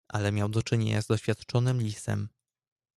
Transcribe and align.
"Ale 0.07 0.31
miał 0.31 0.49
do 0.49 0.63
czynienia 0.63 1.01
z 1.01 1.07
doświadczonym 1.07 1.77
lisem." 1.81 2.27